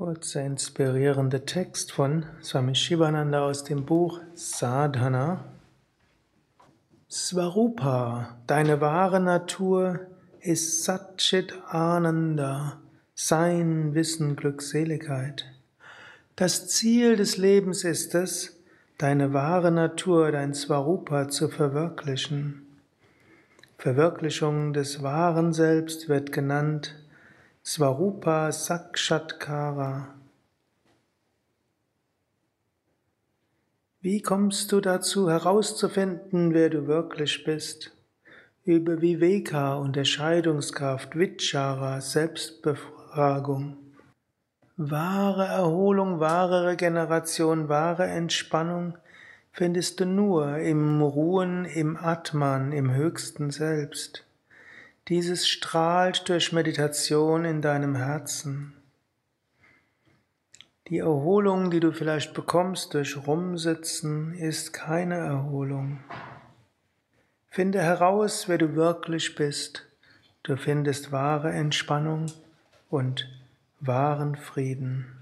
[0.00, 5.44] Kurzer inspirierender Text von Swami Shivananda aus dem Buch Sadhana.
[7.10, 10.00] Svarupa, deine wahre Natur
[10.40, 12.80] ist Satchit Ananda,
[13.14, 15.44] Sein, Wissen, Glückseligkeit.
[16.34, 18.58] Das Ziel des Lebens ist es,
[18.96, 22.66] deine wahre Natur, dein Svarupa zu verwirklichen.
[23.76, 26.94] Verwirklichung des wahren Selbst wird genannt
[27.62, 30.14] Svarupa Sakshatkara.
[34.00, 37.94] Wie kommst du dazu herauszufinden, wer du wirklich bist?
[38.64, 43.76] Über Viveka, Unterscheidungskraft, Vichara, Selbstbefragung.
[44.78, 48.96] Wahre Erholung, wahre Regeneration, wahre Entspannung
[49.52, 54.24] findest du nur im Ruhen, im Atman, im höchsten Selbst.
[55.10, 58.74] Dieses strahlt durch Meditation in deinem Herzen.
[60.86, 65.98] Die Erholung, die du vielleicht bekommst durch Rumsitzen, ist keine Erholung.
[67.48, 69.84] Finde heraus, wer du wirklich bist.
[70.44, 72.26] Du findest wahre Entspannung
[72.88, 73.28] und
[73.80, 75.19] wahren Frieden.